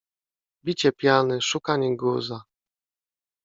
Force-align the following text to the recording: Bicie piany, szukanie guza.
Bicie 0.65 0.91
piany, 0.91 1.41
szukanie 1.41 1.89
guza. 1.99 2.37